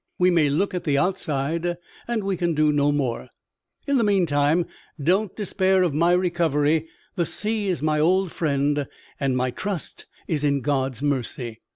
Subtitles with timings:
[0.17, 3.29] We may look at the outside, and we can do no more.
[3.85, 4.65] In the meantime,
[4.99, 8.87] don't despair of my recovery; the sea is my old friend,
[9.19, 11.61] and my trust is in God's mercy."